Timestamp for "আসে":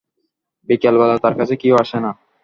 1.83-1.97